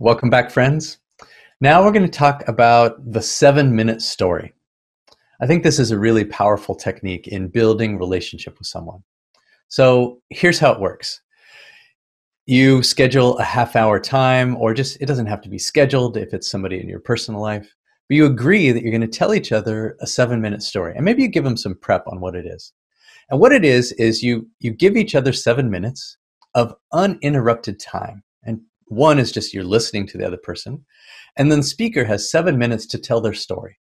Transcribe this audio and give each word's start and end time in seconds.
Welcome 0.00 0.30
back, 0.30 0.52
friends. 0.52 0.98
Now 1.60 1.82
we're 1.82 1.90
going 1.90 2.04
to 2.04 2.08
talk 2.08 2.46
about 2.46 3.10
the 3.10 3.20
seven 3.20 3.74
minute 3.74 4.00
story. 4.00 4.54
I 5.40 5.46
think 5.48 5.64
this 5.64 5.80
is 5.80 5.90
a 5.90 5.98
really 5.98 6.24
powerful 6.24 6.76
technique 6.76 7.26
in 7.26 7.48
building 7.48 7.98
relationship 7.98 8.60
with 8.60 8.68
someone. 8.68 9.02
So 9.66 10.22
here's 10.30 10.60
how 10.60 10.70
it 10.70 10.78
works. 10.78 11.20
You 12.46 12.80
schedule 12.84 13.38
a 13.38 13.42
half 13.42 13.74
hour 13.74 13.98
time, 13.98 14.56
or 14.58 14.72
just, 14.72 14.98
it 15.00 15.06
doesn't 15.06 15.26
have 15.26 15.40
to 15.40 15.48
be 15.48 15.58
scheduled 15.58 16.16
if 16.16 16.32
it's 16.32 16.48
somebody 16.48 16.80
in 16.80 16.88
your 16.88 17.00
personal 17.00 17.40
life, 17.40 17.74
but 18.08 18.14
you 18.14 18.24
agree 18.24 18.70
that 18.70 18.84
you're 18.84 18.96
going 18.96 19.00
to 19.00 19.08
tell 19.08 19.34
each 19.34 19.50
other 19.50 19.96
a 20.00 20.06
seven 20.06 20.40
minute 20.40 20.62
story. 20.62 20.94
And 20.94 21.04
maybe 21.04 21.22
you 21.22 21.28
give 21.28 21.42
them 21.42 21.56
some 21.56 21.74
prep 21.74 22.06
on 22.06 22.20
what 22.20 22.36
it 22.36 22.46
is. 22.46 22.72
And 23.30 23.40
what 23.40 23.50
it 23.50 23.64
is, 23.64 23.90
is 23.94 24.22
you, 24.22 24.48
you 24.60 24.70
give 24.70 24.96
each 24.96 25.16
other 25.16 25.32
seven 25.32 25.68
minutes 25.68 26.18
of 26.54 26.76
uninterrupted 26.92 27.80
time. 27.80 28.22
And 28.44 28.60
one 28.88 29.18
is 29.18 29.32
just 29.32 29.54
you're 29.54 29.64
listening 29.64 30.06
to 30.08 30.18
the 30.18 30.26
other 30.26 30.38
person. 30.38 30.84
And 31.36 31.50
then 31.50 31.60
the 31.60 31.64
speaker 31.64 32.04
has 32.04 32.30
seven 32.30 32.58
minutes 32.58 32.86
to 32.86 32.98
tell 32.98 33.20
their 33.20 33.34
story. 33.34 33.78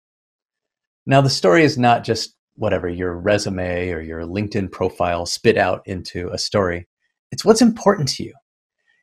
Now, 1.06 1.20
the 1.20 1.30
story 1.30 1.64
is 1.64 1.76
not 1.76 2.04
just 2.04 2.36
whatever 2.54 2.88
your 2.88 3.18
resume 3.18 3.90
or 3.90 4.00
your 4.00 4.22
LinkedIn 4.22 4.70
profile 4.70 5.26
spit 5.26 5.58
out 5.58 5.82
into 5.86 6.28
a 6.28 6.38
story. 6.38 6.86
It's 7.30 7.44
what's 7.44 7.62
important 7.62 8.08
to 8.10 8.24
you. 8.24 8.34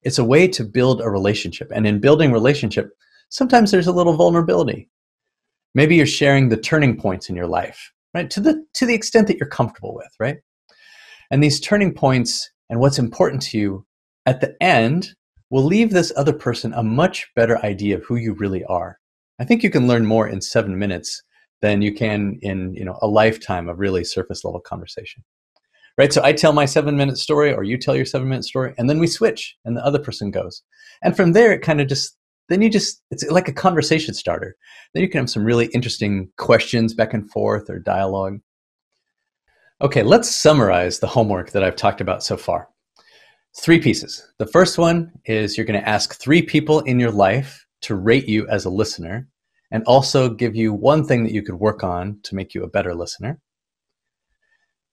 It's 0.04 0.20
a 0.20 0.24
way 0.24 0.48
to 0.48 0.64
build 0.64 1.02
a 1.02 1.10
relationship. 1.10 1.72
And 1.74 1.86
in 1.86 2.00
building 2.00 2.32
relationship, 2.32 2.92
sometimes 3.30 3.72
there's 3.72 3.88
a 3.88 3.92
little 3.92 4.14
vulnerability. 4.14 4.90
Maybe 5.76 5.96
you're 5.96 6.06
sharing 6.06 6.50
the 6.50 6.58
turning 6.58 6.98
points 6.98 7.30
in 7.30 7.36
your 7.36 7.48
life, 7.48 7.92
right? 8.14 8.30
To 8.30 8.40
the 8.40 8.66
to 8.76 8.86
the 8.86 8.94
extent 8.94 9.28
that 9.28 9.38
you're 9.38 9.50
comfortable 9.50 9.94
with, 9.94 10.10
right? 10.20 10.38
And 11.32 11.44
these 11.44 11.60
turning 11.60 11.94
points 11.94 12.50
and 12.70 12.80
what's 12.80 13.00
important 13.00 13.42
to 13.44 13.58
you 13.58 13.86
at 14.26 14.42
the 14.42 14.56
end 14.62 15.10
will 15.50 15.64
leave 15.64 15.92
this 15.92 16.12
other 16.16 16.34
person 16.34 16.74
a 16.74 16.84
much 16.84 17.28
better 17.36 17.58
idea 17.66 17.98
of 17.98 18.04
who 18.04 18.16
you 18.16 18.34
really 18.34 18.64
are. 18.66 19.00
I 19.40 19.46
think 19.46 19.64
you 19.64 19.70
can 19.70 19.88
learn 19.88 20.06
more 20.06 20.28
in 20.28 20.42
seven 20.42 20.78
minutes 20.78 21.22
than 21.62 21.82
you 21.82 21.94
can 21.94 22.38
in 22.42 22.74
you 22.74 22.86
know 22.86 22.98
a 23.02 23.08
lifetime 23.08 23.68
of 23.70 23.80
really 23.80 24.04
surface 24.04 24.44
level 24.44 24.60
conversation. 24.60 25.24
Right? 25.98 26.14
So 26.14 26.24
I 26.24 26.32
tell 26.32 26.54
my 26.54 26.66
seven 26.66 26.96
minute 26.96 27.18
story 27.18 27.54
or 27.54 27.64
you 27.64 27.78
tell 27.78 27.96
your 27.96 28.06
seven 28.06 28.30
minute 28.30 28.46
story 28.46 28.74
and 28.78 28.90
then 28.90 29.00
we 29.00 29.08
switch 29.08 29.58
and 29.66 29.76
the 29.76 29.86
other 29.86 30.00
person 30.00 30.32
goes. 30.32 30.64
And 31.02 31.16
from 31.16 31.34
there 31.34 31.52
it 31.52 31.62
kind 31.62 31.82
of 31.82 31.88
just 31.88 32.16
then 32.48 32.62
you 32.62 32.70
just 32.70 33.02
it's 33.12 33.30
like 33.30 33.48
a 33.48 33.54
conversation 33.54 34.14
starter. 34.14 34.56
Then 34.94 35.04
you 35.04 35.10
can 35.10 35.20
have 35.20 35.30
some 35.30 35.44
really 35.44 35.68
interesting 35.68 36.30
questions 36.38 36.94
back 36.94 37.14
and 37.14 37.30
forth 37.30 37.70
or 37.70 37.80
dialogue. 37.80 38.40
Okay, 39.82 40.04
let's 40.04 40.30
summarize 40.30 41.00
the 41.00 41.08
homework 41.08 41.52
that 41.52 41.64
I've 41.64 41.76
talked 41.76 42.02
about 42.02 42.24
so 42.24 42.36
far. 42.36 42.68
Three 43.58 43.82
pieces. 43.82 44.26
The 44.38 44.48
first 44.48 44.78
one 44.78 45.12
is 45.26 45.58
you're 45.58 45.66
going 45.66 45.80
to 45.80 45.90
ask 45.90 46.14
three 46.16 46.42
people 46.42 46.82
in 46.82 47.00
your 47.00 47.12
life 47.12 47.66
to 47.82 47.96
rate 47.96 48.28
you 48.28 48.48
as 48.48 48.66
a 48.66 48.70
listener 48.70 49.28
and 49.72 49.84
also 49.86 50.30
give 50.30 50.56
you 50.56 50.74
one 50.74 51.06
thing 51.06 51.24
that 51.24 51.34
you 51.34 51.42
could 51.42 51.56
work 51.56 51.84
on 51.84 52.20
to 52.24 52.36
make 52.36 52.54
you 52.54 52.64
a 52.64 52.70
better 52.70 52.94
listener. 52.94 53.40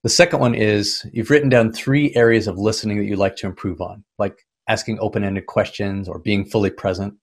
The 0.03 0.09
second 0.11 0.41
one 0.41 0.55
is 0.55 1.05
you've 1.13 1.31
written 1.31 1.49
down 1.49 1.73
three 1.73 2.15
areas 2.15 2.47
of 2.47 2.59
listening 2.59 2.99
that 2.99 3.05
you'd 3.05 3.19
like 3.19 3.37
to 3.37 3.47
improve 3.47 3.81
on, 3.81 4.05
like 4.19 4.47
asking 4.69 4.99
open 5.01 5.25
ended 5.25 5.47
questions 5.47 6.09
or 6.09 6.19
being 6.19 6.45
fully 6.45 6.71
present. 6.71 7.15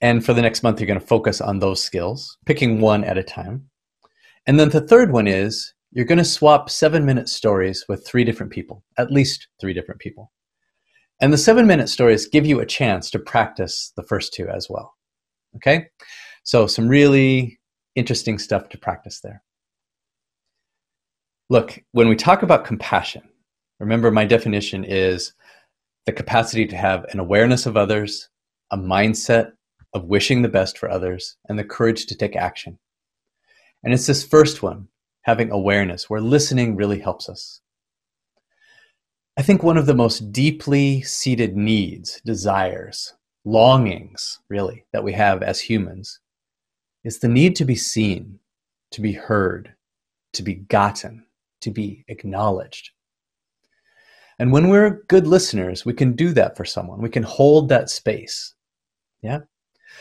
And 0.00 0.24
for 0.24 0.34
the 0.34 0.42
next 0.42 0.62
month, 0.62 0.80
you're 0.80 0.86
going 0.86 1.00
to 1.00 1.06
focus 1.06 1.40
on 1.40 1.58
those 1.58 1.82
skills, 1.82 2.36
picking 2.46 2.80
one 2.80 3.04
at 3.04 3.18
a 3.18 3.22
time. 3.22 3.70
And 4.46 4.60
then 4.60 4.68
the 4.70 4.80
third 4.80 5.12
one 5.12 5.26
is 5.26 5.72
you're 5.94 6.04
going 6.04 6.18
to 6.18 6.24
swap 6.24 6.68
seven 6.68 7.06
minute 7.06 7.28
stories 7.28 7.84
with 7.88 8.04
three 8.04 8.24
different 8.24 8.52
people, 8.52 8.84
at 8.98 9.12
least 9.12 9.46
three 9.60 9.72
different 9.72 10.00
people. 10.00 10.32
And 11.20 11.32
the 11.32 11.38
seven 11.38 11.68
minute 11.68 11.88
stories 11.88 12.26
give 12.26 12.44
you 12.44 12.58
a 12.58 12.66
chance 12.66 13.10
to 13.10 13.18
practice 13.20 13.92
the 13.96 14.02
first 14.02 14.34
two 14.34 14.48
as 14.48 14.68
well. 14.68 14.92
Okay? 15.56 15.86
So, 16.42 16.66
some 16.66 16.88
really 16.88 17.60
interesting 17.94 18.38
stuff 18.38 18.68
to 18.70 18.78
practice 18.78 19.20
there. 19.20 19.42
Look, 21.48 21.80
when 21.92 22.08
we 22.08 22.16
talk 22.16 22.42
about 22.42 22.64
compassion, 22.64 23.22
remember 23.78 24.10
my 24.10 24.24
definition 24.24 24.84
is 24.84 25.32
the 26.06 26.12
capacity 26.12 26.66
to 26.66 26.76
have 26.76 27.04
an 27.10 27.20
awareness 27.20 27.66
of 27.66 27.76
others, 27.76 28.28
a 28.72 28.76
mindset 28.76 29.52
of 29.94 30.06
wishing 30.06 30.42
the 30.42 30.48
best 30.48 30.76
for 30.76 30.90
others, 30.90 31.36
and 31.48 31.56
the 31.56 31.64
courage 31.64 32.06
to 32.06 32.16
take 32.16 32.34
action. 32.34 32.80
And 33.84 33.94
it's 33.94 34.08
this 34.08 34.24
first 34.24 34.60
one 34.60 34.88
having 35.24 35.50
awareness, 35.50 36.08
where 36.08 36.20
listening 36.20 36.76
really 36.76 37.00
helps 37.00 37.28
us. 37.28 37.60
I 39.36 39.42
think 39.42 39.62
one 39.62 39.78
of 39.78 39.86
the 39.86 39.94
most 39.94 40.32
deeply 40.32 41.02
seated 41.02 41.56
needs, 41.56 42.20
desires, 42.24 43.14
longings, 43.44 44.38
really, 44.48 44.84
that 44.92 45.02
we 45.02 45.12
have 45.14 45.42
as 45.42 45.60
humans 45.60 46.20
is 47.02 47.18
the 47.18 47.28
need 47.28 47.56
to 47.56 47.64
be 47.64 47.74
seen, 47.74 48.38
to 48.92 49.00
be 49.00 49.12
heard, 49.12 49.74
to 50.34 50.42
be 50.42 50.54
gotten, 50.54 51.24
to 51.62 51.70
be 51.70 52.04
acknowledged. 52.08 52.90
And 54.38 54.52
when 54.52 54.68
we're 54.68 55.04
good 55.08 55.26
listeners, 55.26 55.86
we 55.86 55.94
can 55.94 56.12
do 56.12 56.32
that 56.34 56.56
for 56.56 56.64
someone. 56.64 57.00
We 57.00 57.08
can 57.08 57.22
hold 57.22 57.70
that 57.70 57.88
space. 57.88 58.54
Yeah? 59.22 59.40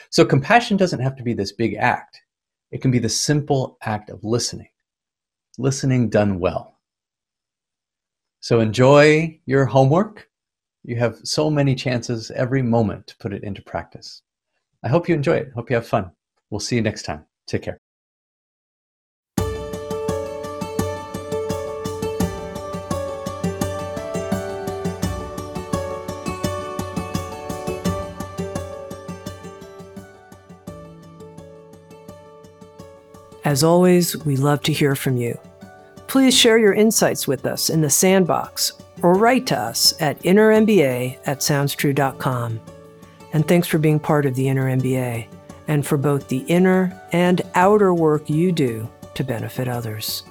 So 0.09 0.25
compassion 0.25 0.75
doesn't 0.75 0.99
have 0.99 1.15
to 1.15 1.23
be 1.23 1.33
this 1.33 1.53
big 1.53 1.75
act, 1.75 2.21
it 2.71 2.81
can 2.81 2.91
be 2.91 2.99
the 2.99 3.09
simple 3.09 3.77
act 3.83 4.09
of 4.09 4.23
listening 4.23 4.67
listening 5.57 6.09
done 6.09 6.39
well. 6.39 6.79
So 8.39 8.59
enjoy 8.59 9.39
your 9.45 9.65
homework. 9.65 10.29
You 10.83 10.97
have 10.97 11.17
so 11.23 11.49
many 11.49 11.75
chances 11.75 12.29
every 12.31 12.61
moment 12.61 13.07
to 13.07 13.17
put 13.17 13.33
it 13.33 13.43
into 13.43 13.61
practice. 13.61 14.21
I 14.83 14.89
hope 14.89 15.07
you 15.07 15.15
enjoy 15.15 15.37
it. 15.37 15.51
Hope 15.55 15.69
you 15.69 15.75
have 15.77 15.87
fun. 15.87 16.11
We'll 16.49 16.59
see 16.59 16.75
you 16.75 16.81
next 16.81 17.03
time. 17.03 17.25
Take 17.47 17.61
care. 17.61 17.82
As 33.45 33.63
always, 33.63 34.17
we 34.25 34.37
love 34.37 34.61
to 34.63 34.73
hear 34.73 34.95
from 34.95 35.17
you. 35.17 35.37
Please 36.07 36.37
share 36.37 36.57
your 36.57 36.73
insights 36.73 37.27
with 37.27 37.45
us 37.45 37.69
in 37.69 37.81
the 37.81 37.89
sandbox 37.89 38.73
or 39.01 39.15
write 39.15 39.47
to 39.47 39.57
us 39.57 39.93
at 39.99 40.19
innermba 40.23 41.17
at 41.25 41.39
soundstrue.com. 41.39 42.59
And 43.33 43.47
thanks 43.47 43.67
for 43.67 43.79
being 43.79 43.99
part 43.99 44.25
of 44.25 44.35
the 44.35 44.47
Inner 44.47 44.65
MBA 44.75 45.27
and 45.67 45.85
for 45.85 45.97
both 45.97 46.27
the 46.27 46.45
inner 46.47 47.01
and 47.11 47.41
outer 47.55 47.93
work 47.93 48.29
you 48.29 48.51
do 48.51 48.87
to 49.15 49.23
benefit 49.23 49.67
others. 49.67 50.23